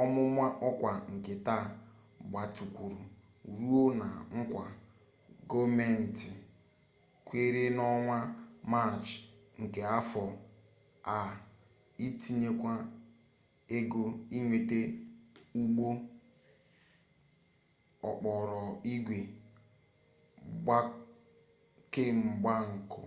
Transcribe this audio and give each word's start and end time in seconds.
ọmụma 0.00 0.44
ọkwa 0.68 0.90
nke 1.14 1.32
taa 1.46 1.64
gbatịkwuru 2.30 3.00
ruo 3.56 3.82
na 4.00 4.08
nkwa 4.38 4.64
gọọmenti 5.50 6.28
kwere 7.26 7.62
n'ọnwa 7.76 8.18
maachị 8.70 9.16
nke 9.60 9.80
afọ 9.98 10.24
a 11.16 11.16
itinyekwu 12.06 12.70
ego 13.76 14.02
inweta 14.36 14.80
ụgbọ 15.60 15.86
okporoigwe 18.08 19.18
kemgbako 21.92 23.02